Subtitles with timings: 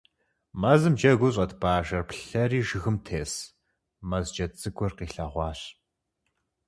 [0.61, 3.31] Мэзым джэгуу щӀэт Бажэр плъэри жыгым тес,
[4.09, 5.59] Мэз джэд цӀыкӀур къилъэгъуащ.